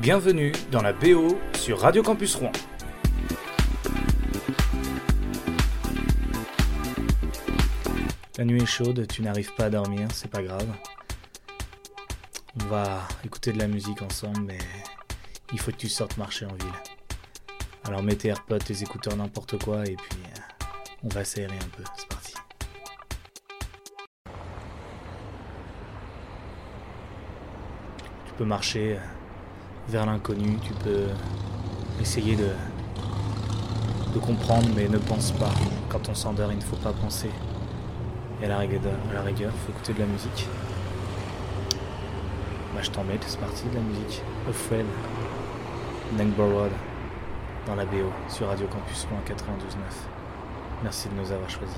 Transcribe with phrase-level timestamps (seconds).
[0.00, 2.52] Bienvenue dans la BO sur Radio Campus Rouen.
[8.38, 10.66] La nuit est chaude, tu n'arrives pas à dormir, c'est pas grave.
[12.62, 14.58] On va écouter de la musique ensemble, mais
[15.52, 16.72] il faut que tu sortes marcher en ville.
[17.84, 20.64] Alors mets tes AirPods, tes écouteurs, n'importe quoi, et puis euh,
[21.04, 22.34] on va s'aérer un peu, c'est parti.
[28.24, 29.19] Tu peux marcher euh,
[29.88, 31.06] vers l'inconnu, tu peux
[32.00, 32.48] essayer de,
[34.20, 35.50] comprendre, mais ne pense pas.
[35.88, 37.30] Quand on s'endort, il ne faut pas penser.
[38.42, 38.80] Et à la rigueur,
[39.10, 40.46] à la rigueur, faut écouter de la musique.
[42.74, 44.22] Bah, je t'embête, c'est parti de la musique.
[44.48, 44.86] A Fred,
[47.66, 49.36] dans la BO, sur Radio Campus 92.9.
[50.82, 51.76] Merci de nous avoir choisis.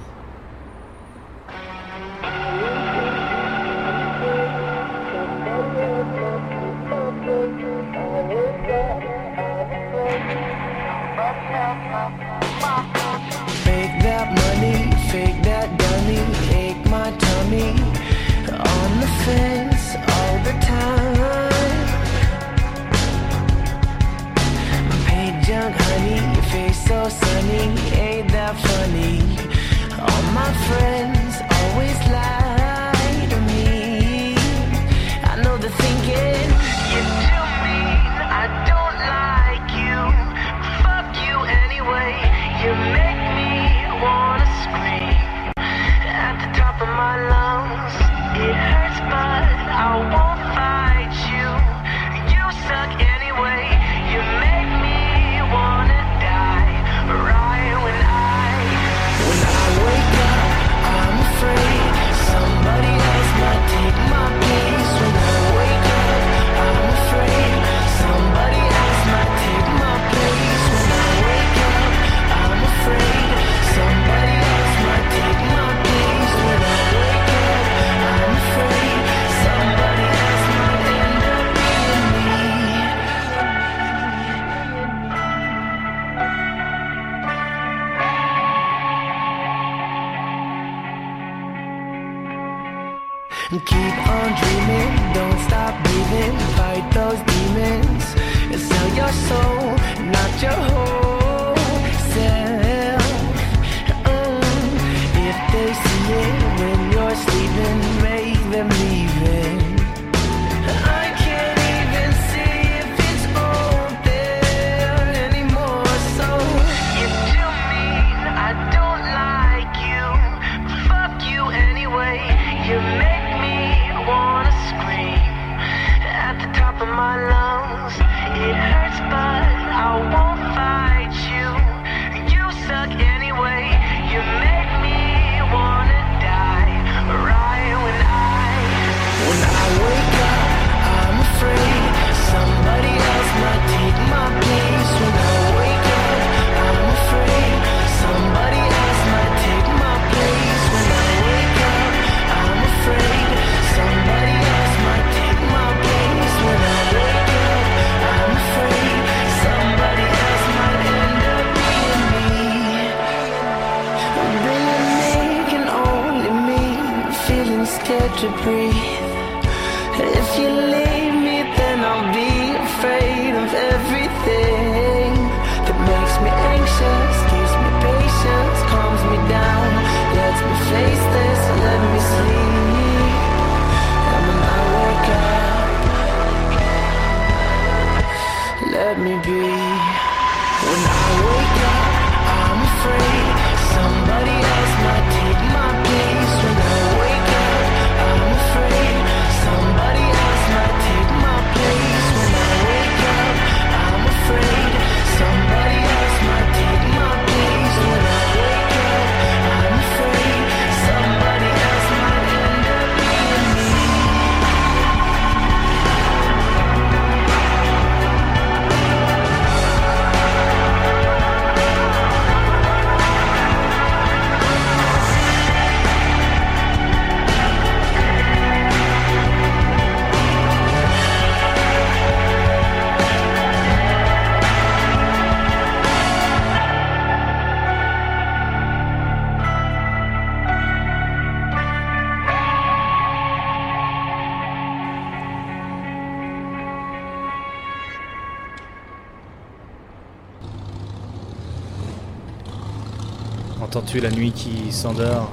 [254.00, 255.30] La nuit qui s'endort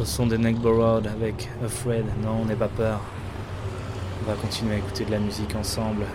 [0.00, 2.98] au son de Neckbo Road avec Afraid Non, n'aie pas peur.
[4.22, 6.06] On va continuer à écouter de la musique ensemble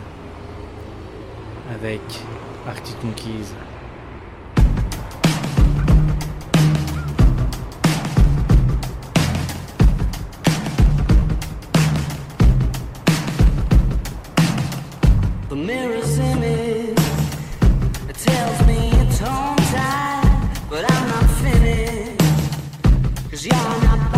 [1.71, 2.01] avec
[2.67, 3.53] Arctic Monkeys.
[23.85, 24.12] I'm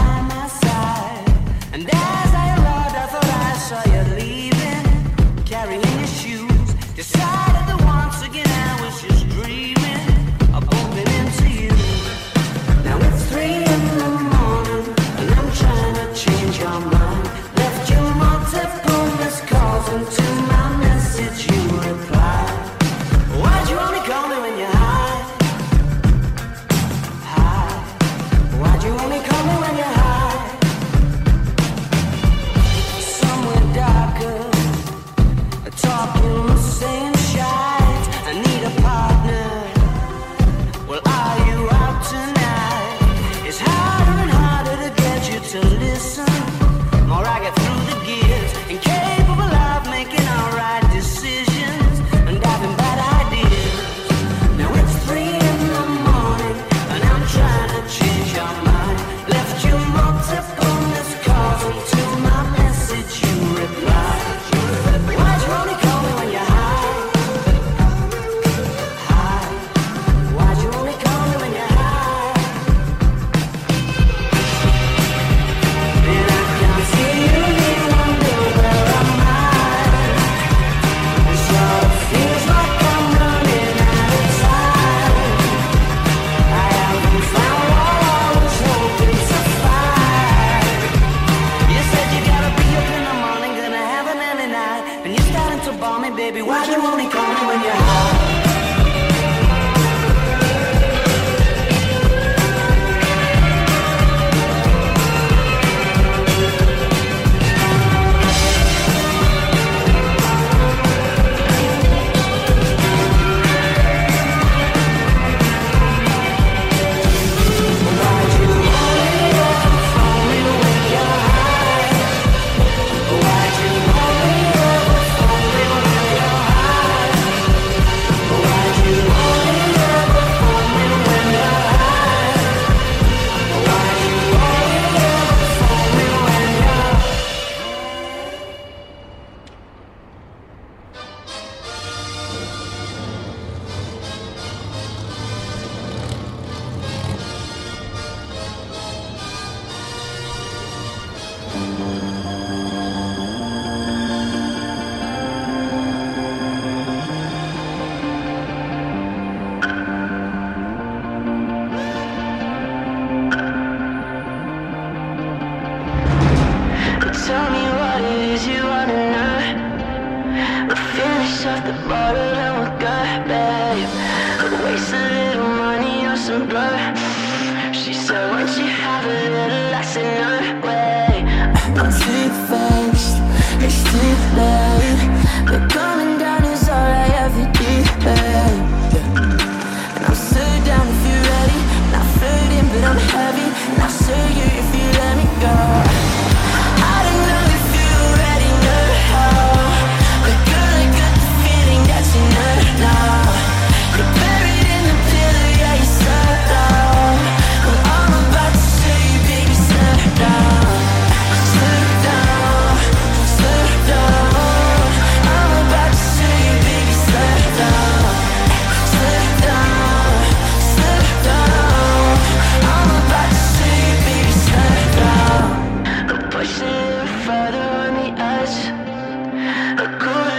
[228.45, 230.34] was a good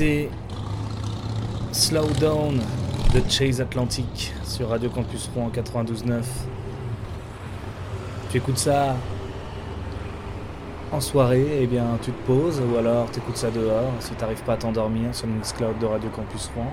[0.00, 0.30] C'était
[1.72, 2.58] Slowdown
[3.12, 6.22] de Chase Atlantic sur Radio Campus Rouen 92.9.
[8.30, 8.96] Tu écoutes ça
[10.90, 14.20] en soirée, eh bien tu te poses ou alors tu écoutes ça dehors si tu
[14.22, 16.72] n'arrives pas à t'endormir sur le Mixcloud de Radio Campus Rouen,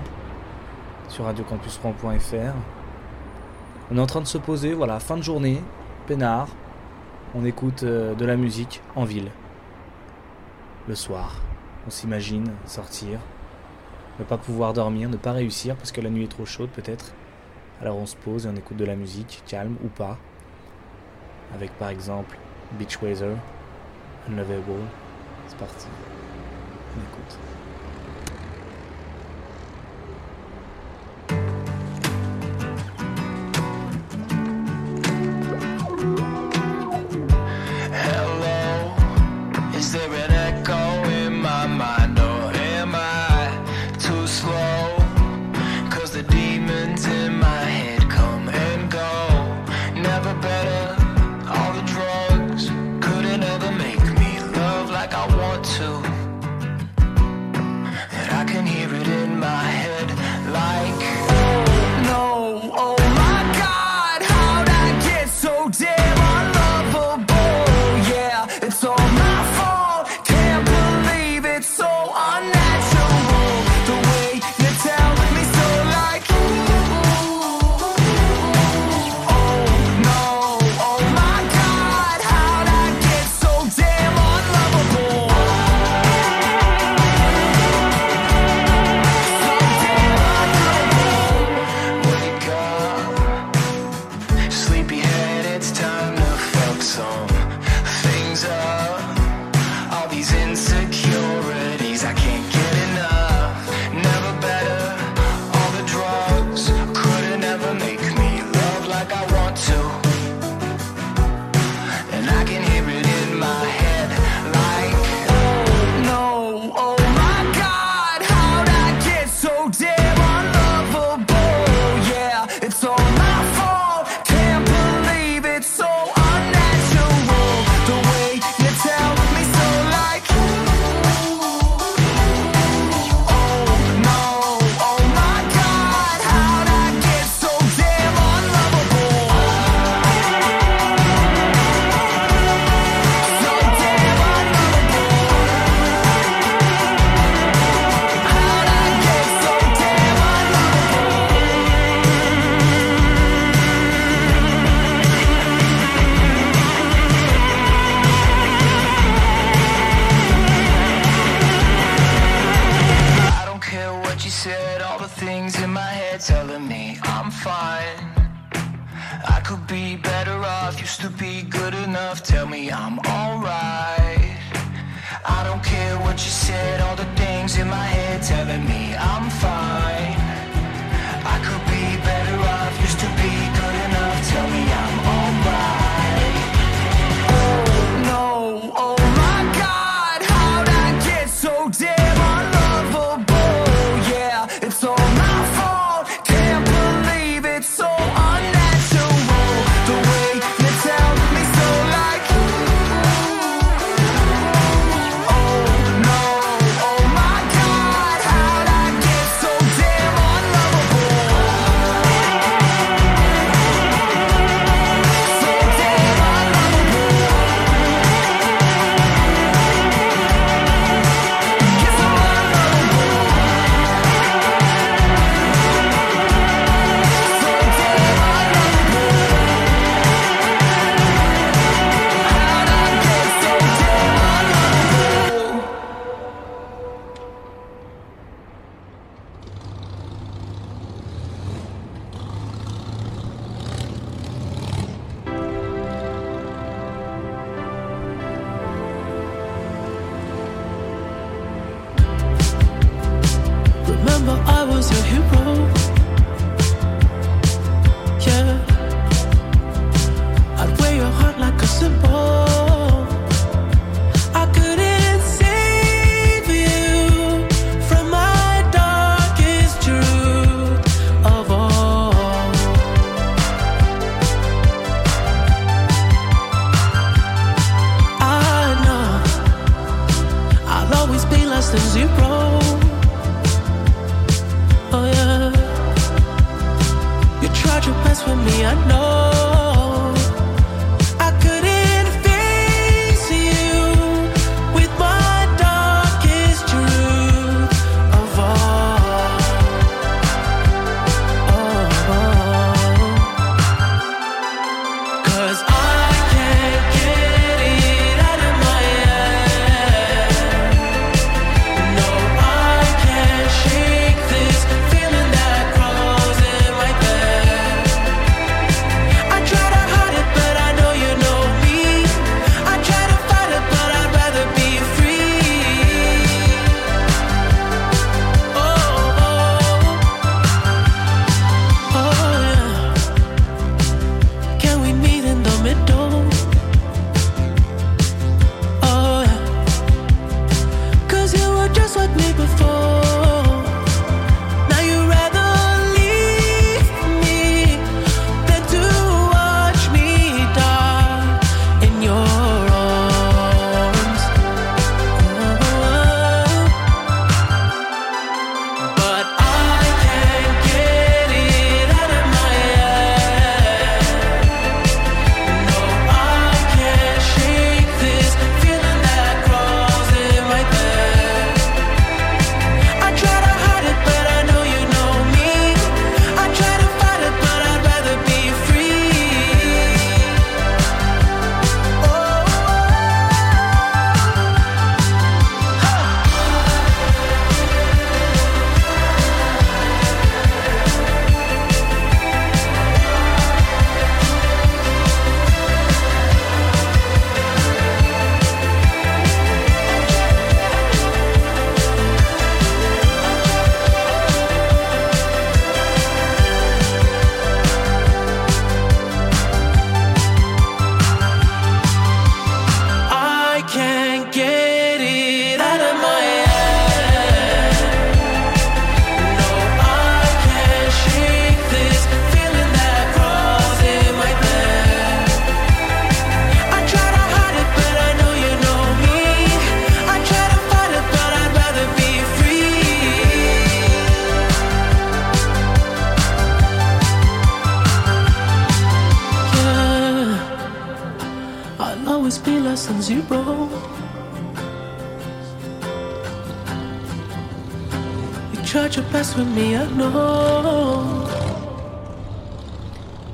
[1.10, 2.54] sur radiocampusrouen.fr.
[3.90, 5.60] On est en train de se poser, voilà, fin de journée,
[6.06, 6.48] peinard,
[7.34, 9.30] on écoute euh, de la musique en ville
[10.88, 11.42] le soir.
[11.88, 13.18] On s'imagine sortir,
[14.18, 17.14] ne pas pouvoir dormir, ne pas réussir parce que la nuit est trop chaude peut-être.
[17.80, 20.18] Alors on se pose et on écoute de la musique, calme ou pas,
[21.54, 22.36] avec par exemple
[22.72, 23.38] Beach Weather,
[24.28, 24.84] Unlovable.
[25.46, 25.86] C'est parti,
[26.94, 27.47] on écoute.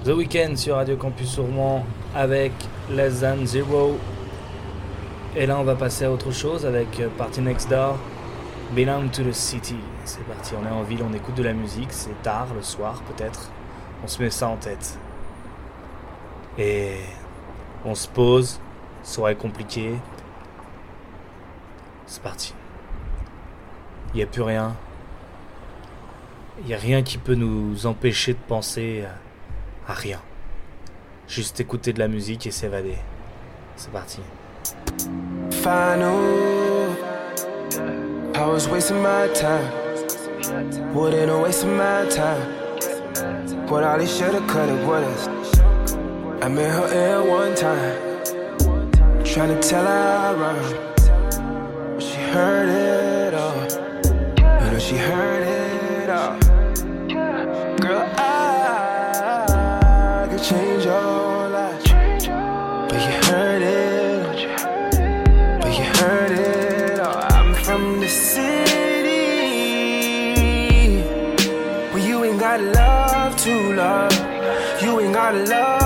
[0.05, 2.53] The Weeknd sur Radio Campus Rouen avec
[2.91, 3.97] Less Than Zero.
[5.37, 7.97] Et là, on va passer à autre chose avec euh, Party Next Door,
[8.75, 9.77] Belong to the City.
[10.05, 13.03] C'est parti, on est en ville, on écoute de la musique, c'est tard, le soir
[13.03, 13.51] peut-être.
[14.03, 14.99] On se met ça en tête.
[16.59, 16.97] Et
[17.85, 18.61] on se pose,
[19.05, 19.95] soirée compliquée.
[22.07, 22.55] C'est parti.
[24.13, 24.75] Il n'y a plus rien.
[26.61, 29.05] Il n'y a rien qui peut nous empêcher de penser
[29.89, 30.21] à rien.
[31.27, 32.99] Juste écouter de la musique et s'évader.
[33.77, 34.21] C'est parti.
[35.51, 36.95] Final.
[38.37, 39.71] I was wasting my time.
[40.95, 43.67] Wouldn't have wasted my time.
[43.67, 45.29] But all they should've cut it with us.
[46.43, 48.14] I met her ear one time.
[49.35, 50.75] Trying to tell her I rhyme.
[51.97, 53.67] But she heard it all.
[54.63, 56.39] You know, she heard it all.
[57.79, 61.83] Girl, I could change your life.
[62.89, 64.37] But you heard it.
[65.61, 67.19] But you heard it all.
[67.33, 68.63] I'm from the city.
[71.93, 74.13] Well, you ain't got love to love.
[74.81, 75.84] You ain't got love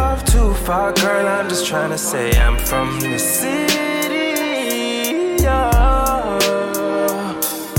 [0.69, 1.27] fuck, girl.
[1.27, 4.27] I'm just trying to say I'm from the city.
[5.43, 6.39] Yeah.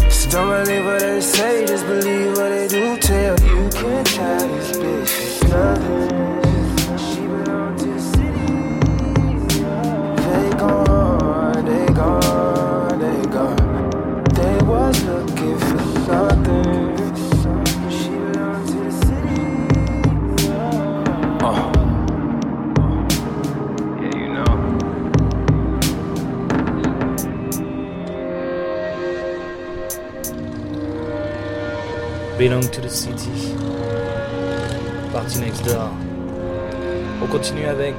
[0.10, 3.40] So don't believe what they say, just believe what they do tell.
[3.42, 5.50] You can't try this bitch.
[5.50, 6.19] Nothing.
[37.40, 37.96] Continue avec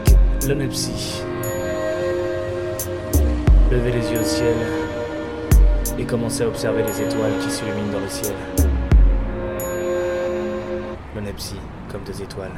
[0.46, 1.22] l'onepsie.
[3.72, 4.54] Levez les yeux au ciel
[5.98, 8.34] et commencez à observer les étoiles qui s'illuminent dans le ciel.
[11.16, 11.56] L'onepsie,
[11.90, 12.52] comme deux étoiles.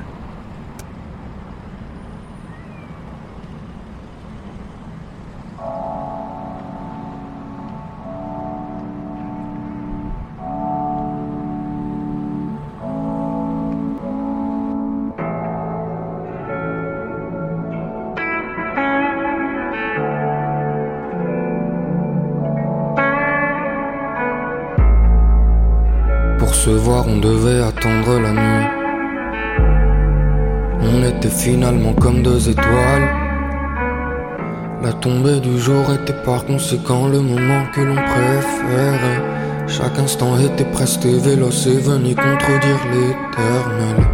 [36.03, 39.23] Était par conséquent le moment que l'on préférait.
[39.69, 44.07] Chaque instant était presque véloce et venait contredire l'éternel.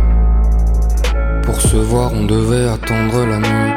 [1.42, 3.74] Pour se voir, on devait attendre la nuit.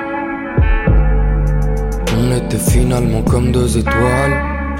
[2.17, 4.37] On était finalement comme deux étoiles.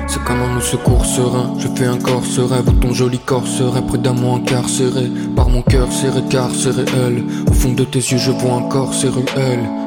[0.08, 1.54] C'est comme un secours serein.
[1.58, 5.10] Je fais un corps serein, ton joli corps serait prudemment incarcéré.
[5.36, 7.24] Par mon cœur serré car c'est réel.
[7.50, 9.81] Au fond de tes yeux, je vois encore ces ruelles.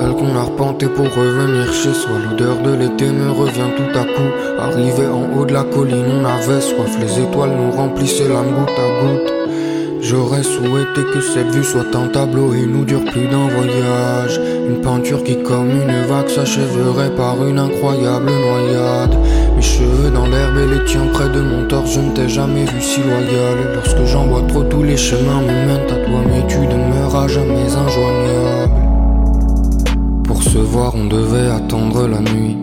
[0.00, 2.12] Celle qu'on a arpentée pour revenir chez soi.
[2.30, 4.30] L'odeur de l'été me revient tout à coup.
[4.58, 6.96] Arrivé en haut de la colline, on avait soif.
[6.98, 9.32] Les étoiles nous remplissaient l'âme goutte à goutte.
[10.00, 14.40] J'aurais souhaité que cette vue soit un tableau et nous dure plus d'un voyage.
[14.70, 19.14] Une peinture qui, comme une vague, s'achèverait par une incroyable noyade.
[19.54, 22.64] Mes cheveux dans l'herbe et les tiens près de mon torse, je ne t'ai jamais
[22.64, 23.74] vu si loyal.
[23.74, 27.66] Lorsque j'en vois trop, tous les chemins me mènent à toi, mais tu demeuras jamais
[27.66, 28.59] injoignable.
[30.62, 32.56] On devait attendre la nuit.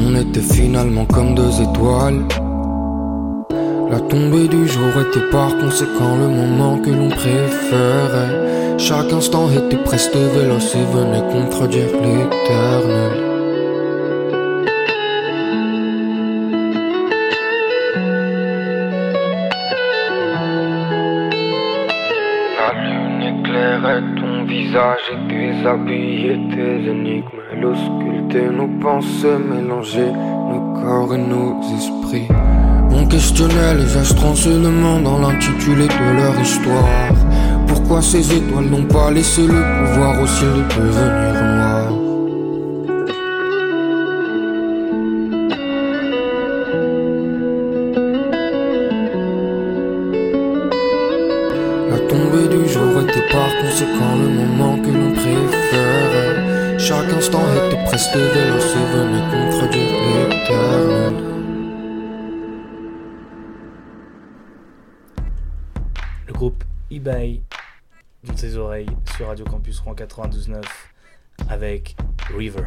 [0.00, 2.22] On était finalement comme deux étoiles.
[3.90, 8.78] La tombée du jour était par conséquent le moment que l'on préférait.
[8.78, 13.33] Chaque instant était presque véloce et venait contredire l'éternel.
[25.64, 27.28] Et déshabillait tes énigmes.
[27.52, 30.12] Elle nos pensées, mélangeait
[30.50, 32.28] nos corps et nos esprits.
[32.90, 34.24] On questionnait les astres
[35.02, 37.12] dans l'intitulé de leur histoire.
[37.66, 41.53] Pourquoi ces étoiles n'ont pas laissé le pouvoir au ciel de devenir
[69.84, 70.64] 1999
[71.48, 71.96] avec
[72.36, 72.64] River.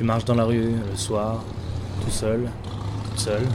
[0.00, 1.44] Tu marches dans la rue le soir,
[2.02, 2.50] tout seul,
[3.04, 3.46] toute seule.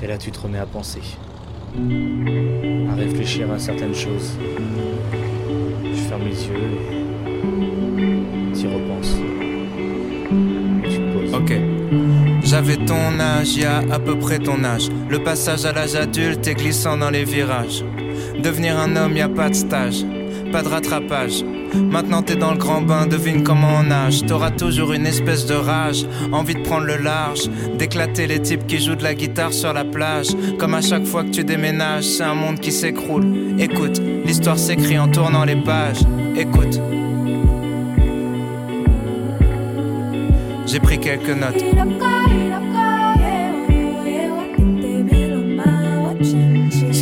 [0.00, 1.02] Et là, tu te remets à penser,
[1.74, 4.38] à réfléchir à certaines choses.
[5.82, 6.54] Tu fermes les yeux.
[8.46, 9.16] Et tu poses.
[11.34, 11.52] Ok.
[12.44, 14.88] J'avais ton âge, y a à peu près ton âge.
[15.10, 17.84] Le passage à l'âge adulte est glissant dans les virages.
[18.38, 20.04] Devenir un homme, y a pas de stage
[20.48, 21.44] pas de rattrapage.
[21.74, 24.24] Maintenant t'es dans le grand bain, devine comment on nage.
[24.26, 28.78] T'auras toujours une espèce de rage, envie de prendre le large, d'éclater les types qui
[28.78, 30.28] jouent de la guitare sur la plage.
[30.58, 33.26] Comme à chaque fois que tu déménages, c'est un monde qui s'écroule.
[33.58, 36.00] Écoute, l'histoire s'écrit en tournant les pages.
[36.36, 36.80] Écoute.
[40.66, 41.64] J'ai pris quelques notes.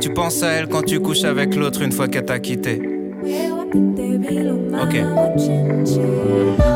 [0.00, 2.80] Tu penses à elle quand tu couches avec l'autre une fois qu'elle t'a quitté.
[4.82, 4.96] Ok.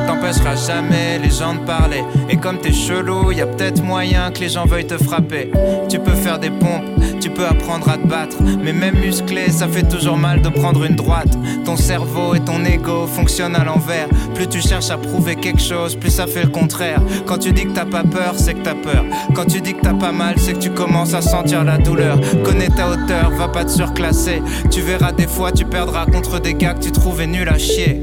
[0.06, 2.02] T'empêcheras jamais les gens de parler.
[2.30, 5.50] Et comme t'es chelou, y a peut-être moyen que les gens veuillent te frapper.
[5.88, 6.93] Tu peux faire des pompes,
[7.24, 8.36] tu peux apprendre à te battre.
[8.62, 11.38] Mais même musclé, ça fait toujours mal de prendre une droite.
[11.64, 14.08] Ton cerveau et ton ego fonctionnent à l'envers.
[14.34, 17.00] Plus tu cherches à prouver quelque chose, plus ça fait le contraire.
[17.24, 19.06] Quand tu dis que t'as pas peur, c'est que t'as peur.
[19.34, 22.20] Quand tu dis que t'as pas mal, c'est que tu commences à sentir la douleur.
[22.44, 24.42] Connais ta hauteur, va pas te surclasser.
[24.70, 28.02] Tu verras des fois, tu perdras contre des gars que tu trouvais nuls à chier.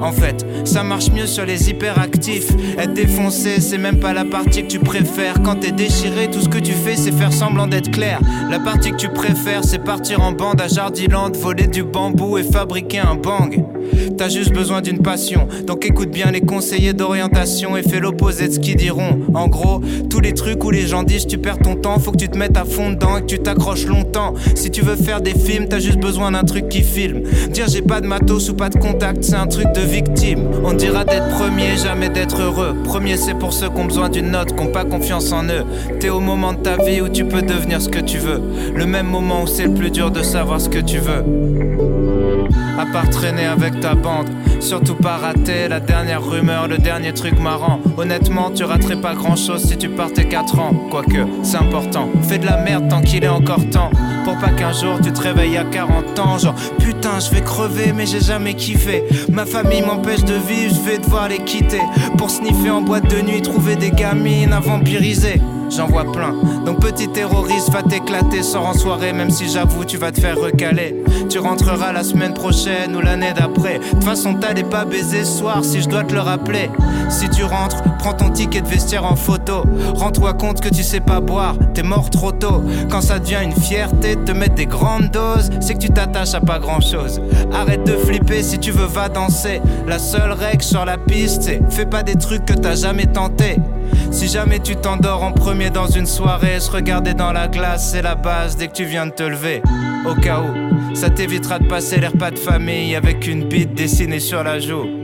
[0.00, 2.50] En fait, ça marche mieux sur les hyperactifs.
[2.78, 5.42] Être défoncé, c'est même pas la partie que tu préfères.
[5.42, 8.20] Quand t'es déchiré, tout ce que tu fais, c'est faire semblant d'être clair.
[8.50, 12.42] La partie que tu préfères, c'est partir en bande à Jardiland, voler du bambou et
[12.42, 13.64] fabriquer un bang.
[14.16, 18.52] T'as juste besoin d'une passion, donc écoute bien les conseillers d'orientation et fais l'opposé de
[18.52, 19.20] ce qu'ils diront.
[19.34, 22.18] En gros, tous les trucs où les gens disent tu perds ton temps, faut que
[22.18, 24.34] tu te mettes à fond dedans et que tu t'accroches longtemps.
[24.54, 27.22] Si tu veux faire des films, t'as juste besoin d'un truc qui filme.
[27.50, 29.80] Dire j'ai pas de matos ou pas de contact, c'est un truc de
[30.64, 32.74] On dira d'être premier, jamais d'être heureux.
[32.84, 35.64] Premier, c'est pour ceux qui ont besoin d'une note, qui ont pas confiance en eux.
[36.00, 38.40] T'es au moment de ta vie où tu peux devenir ce que tu veux.
[38.74, 41.22] Le même moment où c'est le plus dur de savoir ce que tu veux.
[42.78, 44.28] À part traîner avec ta bande,
[44.64, 47.80] surtout pas rater la dernière rumeur, le dernier truc marrant.
[47.98, 50.72] Honnêtement, tu raterais pas grand chose si tu partais 4 ans.
[50.90, 52.08] Quoique, c'est important.
[52.22, 53.90] Fais de la merde tant qu'il est encore temps.
[54.24, 57.92] Pour pas qu'un jour tu te réveilles à 40 ans, genre putain, je vais crever,
[57.94, 59.04] mais j'ai jamais kiffé.
[59.30, 61.82] Ma famille m'empêche de vivre, je vais devoir les quitter.
[62.16, 66.34] Pour sniffer en boîte de nuit, trouver des gamines à vampiriser j'en vois plein.
[66.64, 70.38] Donc petit terroriste, va t'éclater, sors en soirée, même si j'avoue tu vas te faire
[70.38, 71.02] recaler.
[71.28, 73.78] Tu rentreras la semaine prochaine ou l'année d'après.
[73.78, 76.70] De toute façon, t'allais pas baiser ce soir si je dois te le rappeler.
[77.08, 79.64] Si tu rentres, prends ton ticket de vestiaire en photo.
[79.94, 82.62] Rends-toi compte que tu sais pas boire, t'es mort trop tôt.
[82.90, 86.34] Quand ça devient une fierté de te mettre des grandes doses, c'est que tu t'attaches
[86.34, 87.20] à pas grand chose.
[87.52, 89.60] Arrête de flipper si tu veux, va danser.
[89.86, 93.56] La seule règle sur la piste, c'est fais pas des trucs que t'as jamais tenté.
[94.10, 98.02] Si jamais tu t'endors en premier dans une soirée, se regarder dans la glace, c'est
[98.02, 99.62] la base dès que tu viens de te lever.
[100.04, 104.20] Au cas où, Ça t'évitera de passer les repas de famille avec une bite dessinée
[104.20, 105.03] sur la joue.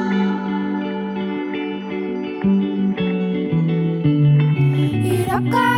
[5.49, 5.70] Go.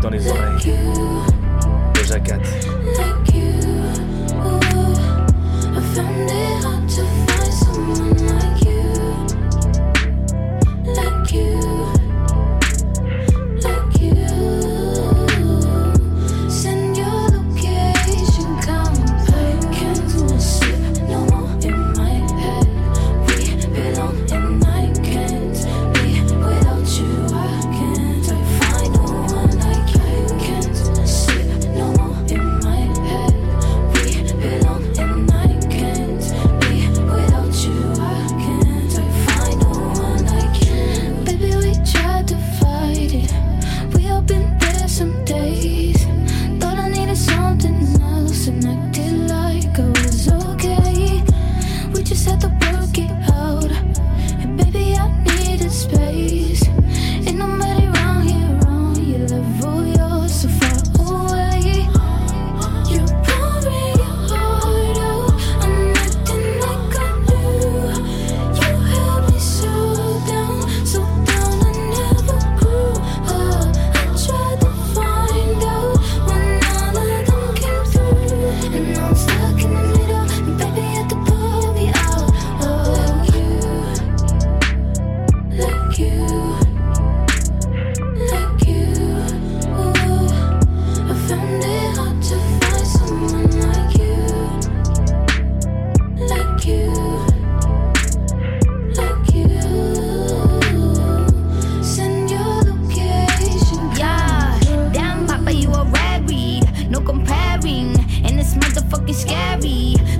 [0.00, 0.74] Dans les oreilles.
[1.94, 2.40] Doja Cat.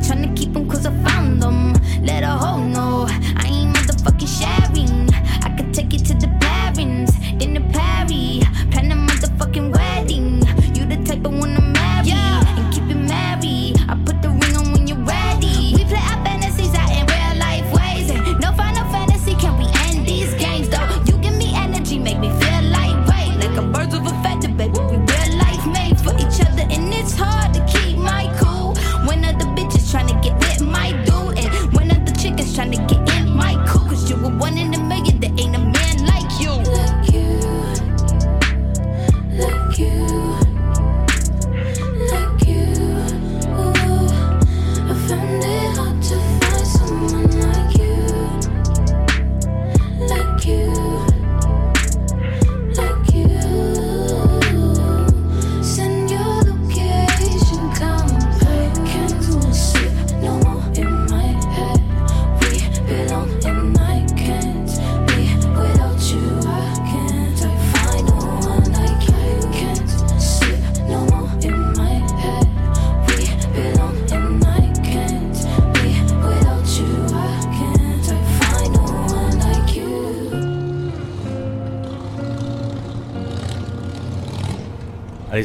[0.04, 1.74] Tryna keep them cause I found them.
[2.02, 4.63] Let a hoe know I ain't motherfucking sharing.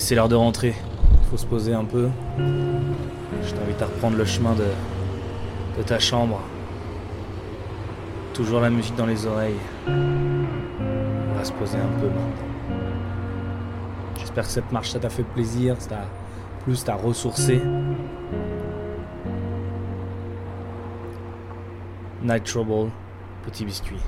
[0.10, 0.74] C'est l'heure de rentrer.
[1.30, 2.10] Faut se poser un peu.
[2.40, 4.66] Je t'invite à reprendre le chemin de,
[5.78, 6.42] de ta chambre.
[8.34, 9.60] Toujours la musique dans les oreilles.
[9.88, 12.48] On va se poser un peu maintenant.
[14.18, 16.06] J'espère que cette marche, ça t'a fait plaisir, ça t'a
[16.64, 17.62] plus t'a ressourcé.
[22.24, 22.90] Night Trouble,
[23.44, 24.02] petit biscuit.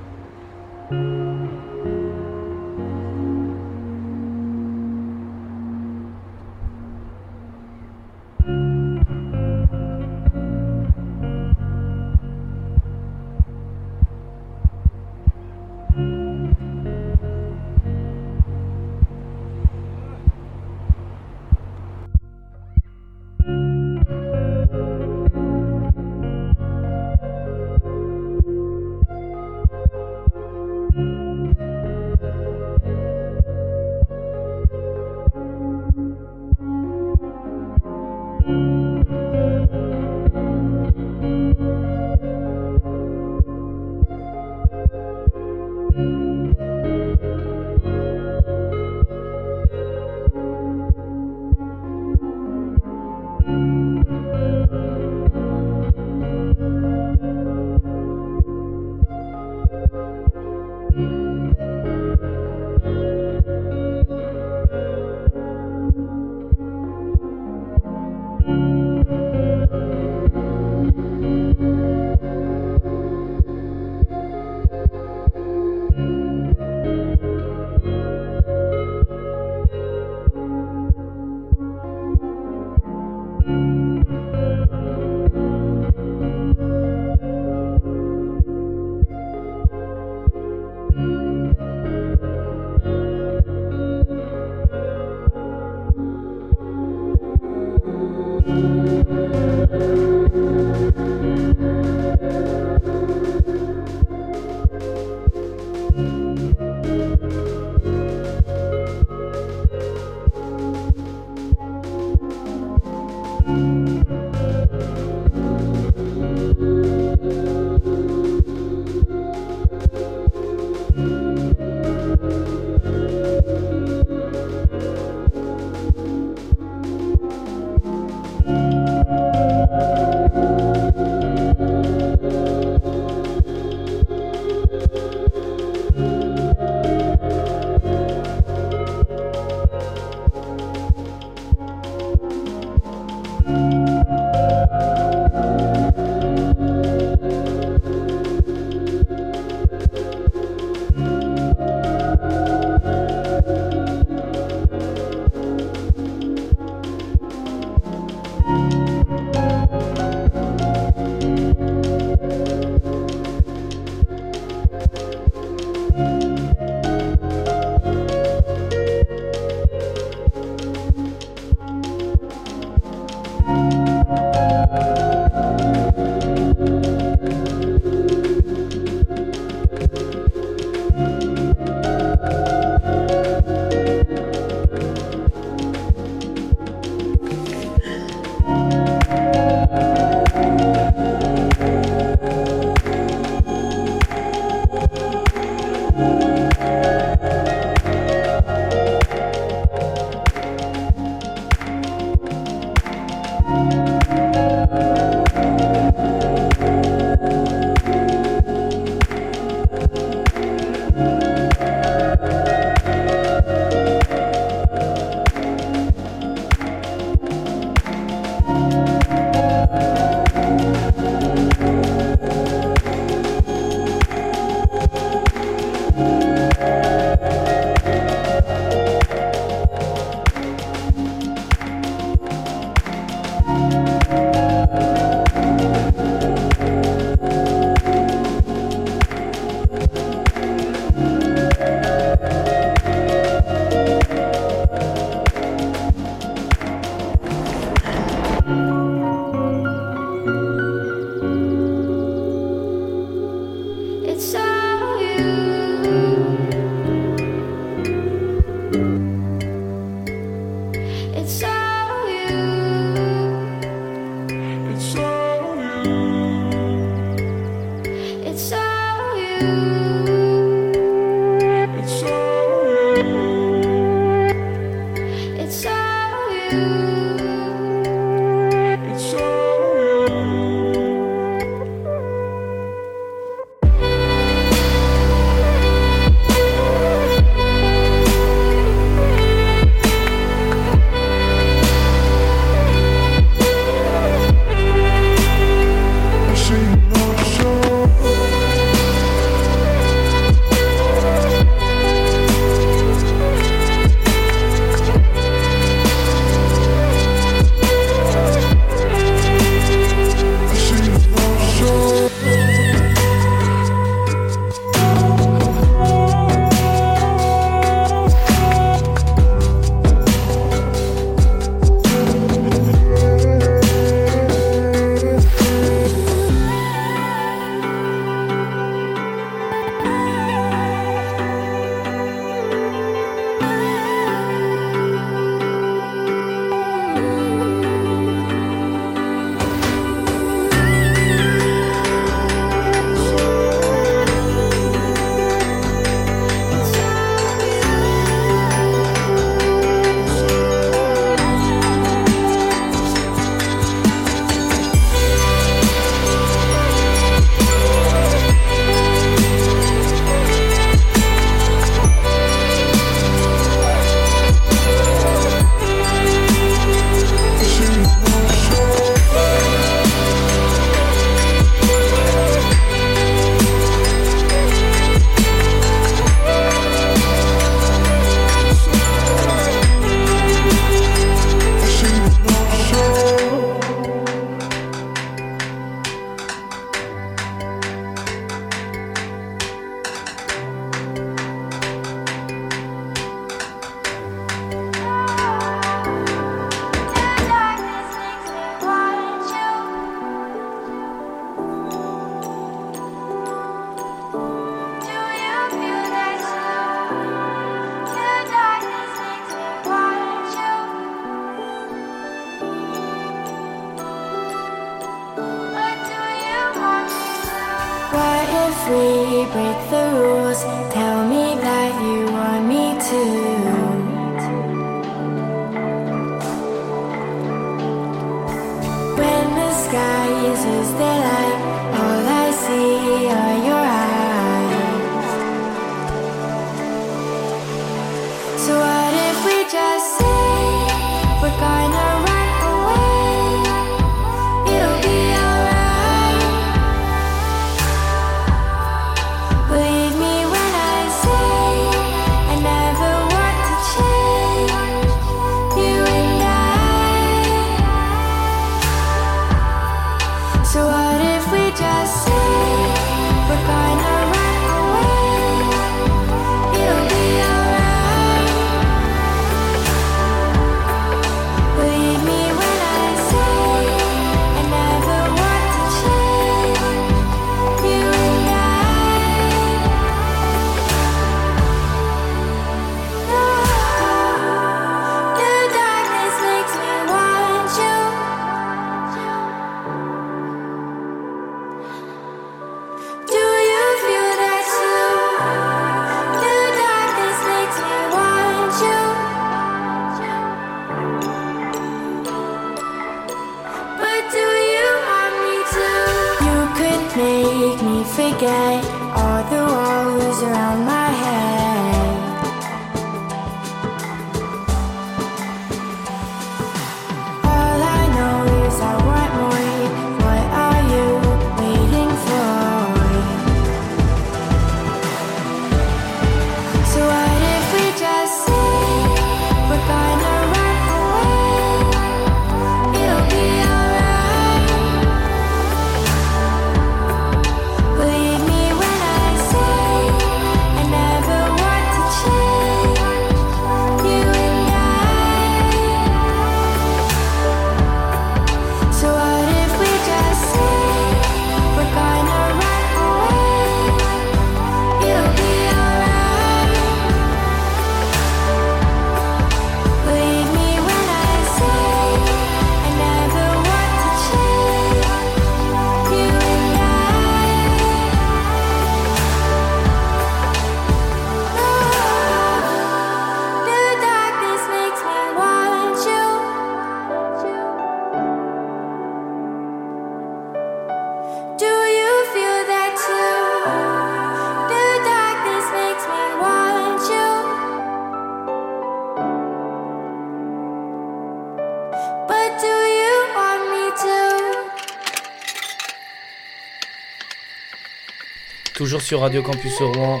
[598.72, 600.00] toujours sur Radio Campus au Rouen.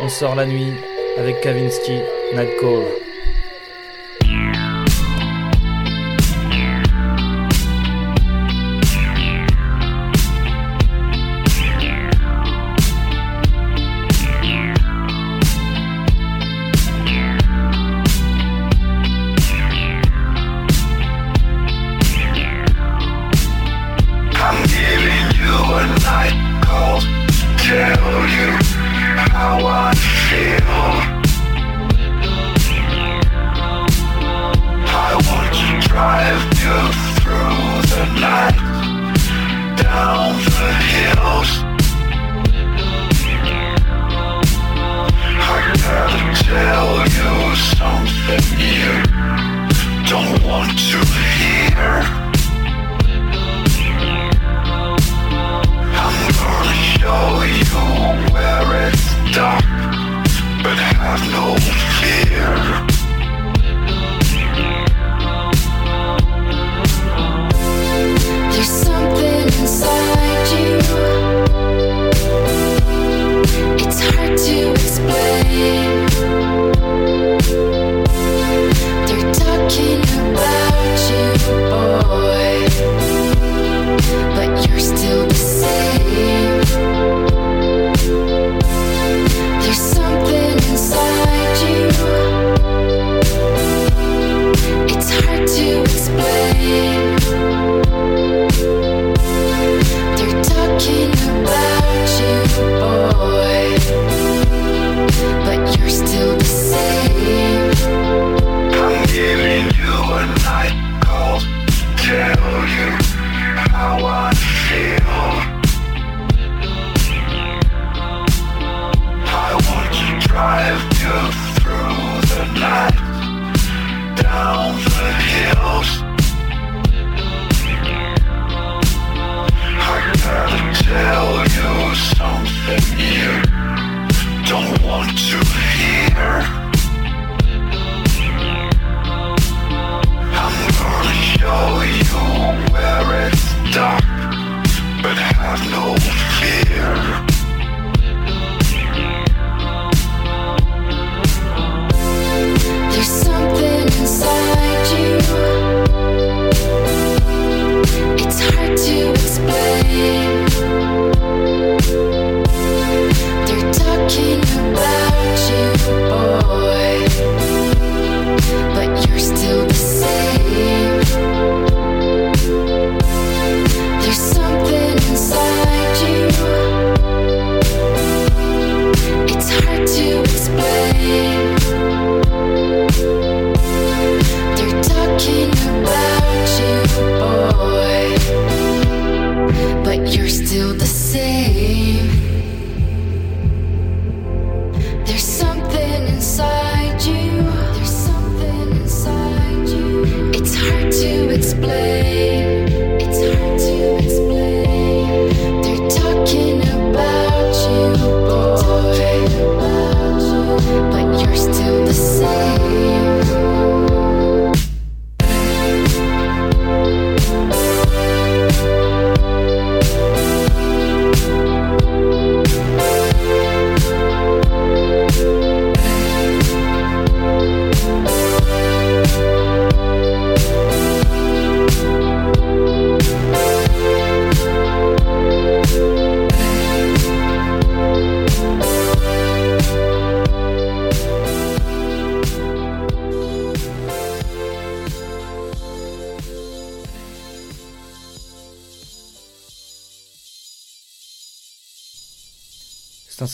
[0.00, 0.72] On sort la nuit
[1.18, 2.00] avec Kavinsky,
[2.34, 2.56] Night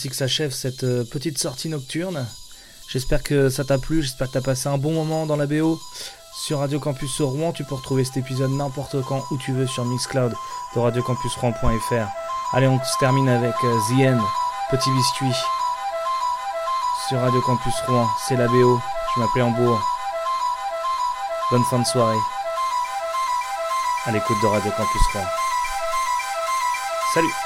[0.09, 2.25] que s'achève cette euh, petite sortie nocturne.
[2.89, 5.79] J'espère que ça t'a plu, j'espère que t'as passé un bon moment dans la BO.
[6.35, 9.85] Sur Radio Campus Rouen, tu peux retrouver cet épisode n'importe quand où tu veux sur
[9.85, 10.33] Mixcloud
[10.75, 12.07] de radiocampusrouen.fr.
[12.53, 14.21] Allez, on se termine avec euh, The End,
[14.71, 15.35] Petit Biscuit.
[17.07, 18.79] Sur Radio Campus Rouen, c'est la BO.
[19.15, 19.81] Je m'appelle Hambourg.
[21.51, 22.17] Bonne fin de soirée.
[24.05, 25.25] À l'écoute de Radio Campus Rouen.
[27.13, 27.42] Salut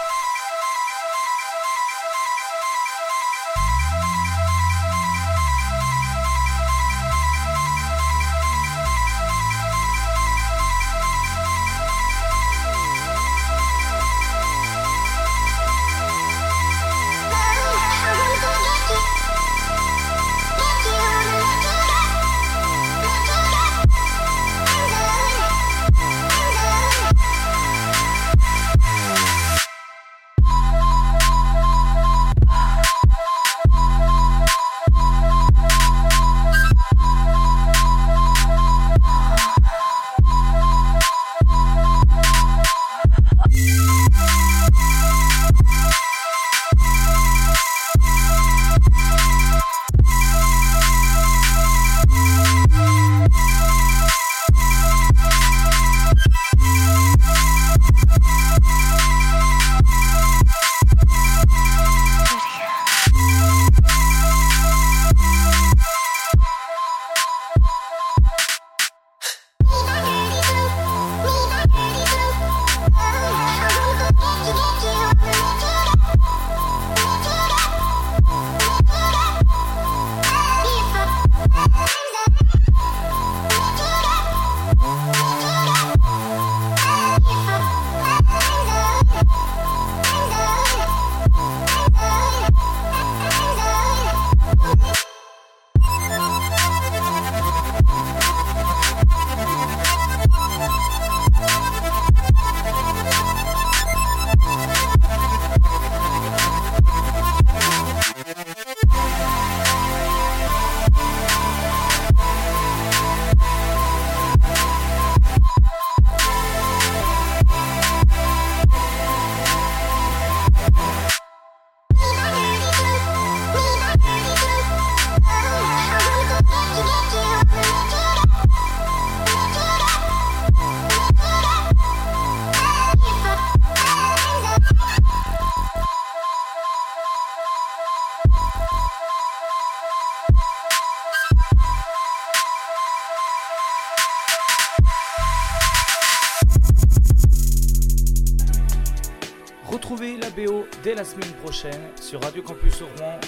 [150.88, 153.20] dès la semaine prochaine sur Radio Campus Rouen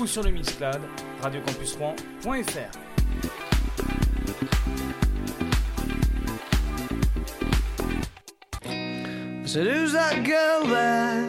[0.00, 0.80] ou sur le Mixcloud
[1.20, 2.72] radiocampusrouen.fr.
[9.44, 11.28] Said, who's that girl there?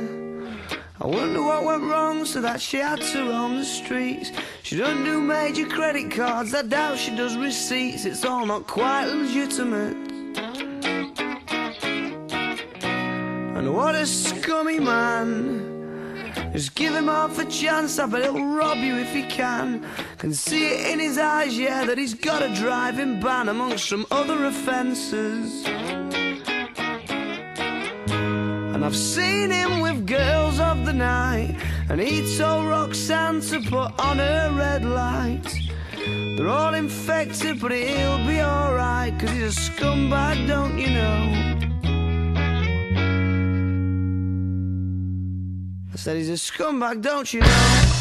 [1.01, 4.31] I wonder what went wrong so that she had to roam the streets.
[4.63, 8.05] She don't do major credit cards, I doubt she does receipts.
[8.05, 9.97] It's all not quite legitimate.
[13.57, 15.62] And what a scummy man.
[16.53, 19.83] Just give him half a chance, I bet he'll rob you if he can.
[20.19, 24.05] Can see it in his eyes, yeah, that he's got a driving ban amongst some
[24.11, 25.65] other offences.
[28.05, 31.55] And I've seen him with girls of the night,
[31.89, 35.51] and he told Roxanne to put on her red light.
[36.37, 41.52] They're all infected, but he'll be alright, cause he's a scumbag, don't you know?
[46.03, 47.92] Said he's a scumbag, don't you know?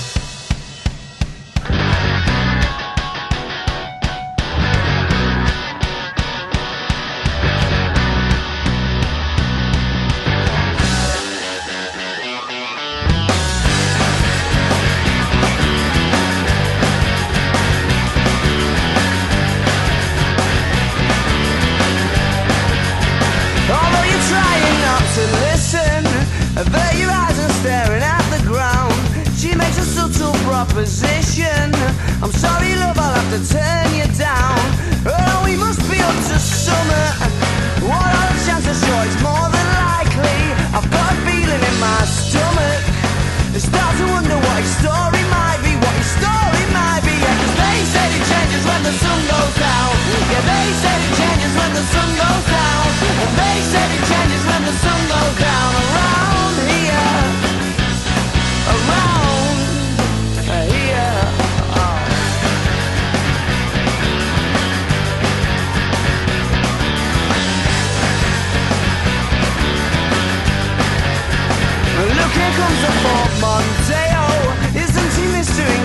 [30.65, 31.75] Proposition.
[32.23, 33.92] I'm sorry, love, I'll have to turn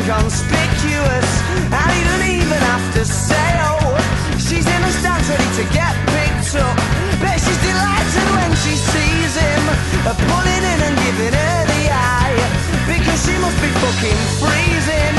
[0.08, 1.30] Inconspicuous?
[1.68, 3.91] And he don't even have to say oh.
[4.39, 6.80] She's in a stance ready to get picked up.
[7.20, 9.64] Bet she's delighted when she sees him.
[10.08, 12.39] Pulling in and giving her the eye.
[12.88, 15.18] Because she must be fucking freezing.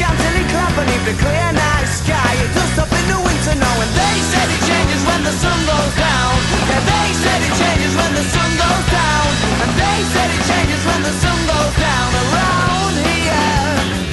[0.00, 2.32] Scantily clad beneath the clear night sky.
[2.40, 3.76] It stop in the winter now.
[3.76, 6.32] And they said it changes when the sun goes down.
[6.64, 9.28] Yeah, they said it changes when the sun goes down.
[9.68, 14.09] And they said it changes when the sun goes down around here.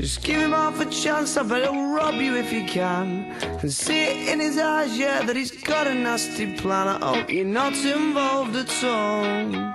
[0.00, 3.26] Just give him half a chance, I he'll rob you if he can.
[3.60, 6.88] And see it in his eyes, yeah, that he's got a nasty plan.
[6.88, 9.69] I hope you're not involved at all.